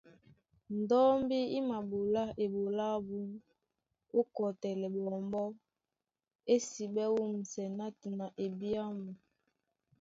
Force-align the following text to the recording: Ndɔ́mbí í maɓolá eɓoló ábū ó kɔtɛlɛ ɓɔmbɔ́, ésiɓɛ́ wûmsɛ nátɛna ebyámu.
Ndɔ́mbí 0.79 1.37
í 1.57 1.59
maɓolá 1.69 2.23
eɓoló 2.43 2.83
ábū 2.95 3.17
ó 4.19 4.21
kɔtɛlɛ 4.35 4.87
ɓɔmbɔ́, 5.05 5.45
ésiɓɛ́ 6.53 7.07
wûmsɛ 7.15 7.63
nátɛna 7.77 8.25
ebyámu. 8.45 9.09